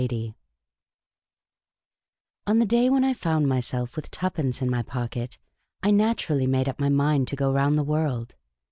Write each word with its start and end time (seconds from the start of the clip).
ADY 0.01 0.33
ON 2.47 2.57
the 2.57 2.65
day 2.65 2.89
when 2.89 3.03
I 3.03 3.13
found 3.13 3.47
myself 3.47 3.95
with 3.95 4.09
twopence 4.09 4.59
in 4.59 4.67
my 4.67 4.81
pocket, 4.81 5.37
I 5.83 5.91
naturally 5.91 6.47
made 6.47 6.67
up 6.67 6.79
my 6.79 6.89
mind 6.89 7.27
to 7.27 7.35
go 7.35 7.51
round 7.51 7.77
the 7.77 7.83
world. 7.83 8.33